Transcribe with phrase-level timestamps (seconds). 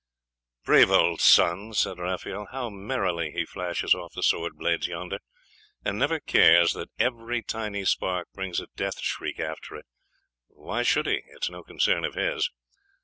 [0.65, 5.19] 'Brave old Sun!' said Raphael, 'how merrily he flashes off the sword blades yonder,
[5.85, 9.85] and never cares that every tiny spark brings a death shriek after it!
[10.47, 11.21] Why should he?
[11.27, 12.49] It is no concern of his.